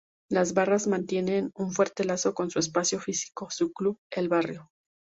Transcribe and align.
Los 0.31 0.55
"Barras" 0.55 0.87
mantienen 0.87 1.51
un 1.53 1.73
fuerte 1.73 2.03
lazo 2.03 2.33
con 2.33 2.49
su 2.49 2.57
espacio 2.57 2.99
físico, 2.99 3.51
su 3.51 3.71
club, 3.71 3.99
el 4.09 4.29
barrio. 4.29 4.71